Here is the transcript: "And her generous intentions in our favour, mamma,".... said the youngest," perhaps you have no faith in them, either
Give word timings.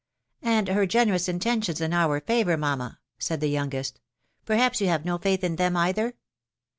"And 0.57 0.67
her 0.69 0.87
generous 0.87 1.29
intentions 1.29 1.79
in 1.79 1.93
our 1.93 2.19
favour, 2.19 2.57
mamma,".... 2.57 2.97
said 3.19 3.39
the 3.39 3.49
youngest," 3.49 3.99
perhaps 4.47 4.81
you 4.81 4.87
have 4.87 5.05
no 5.05 5.19
faith 5.19 5.43
in 5.43 5.57
them, 5.57 5.77
either 5.77 6.15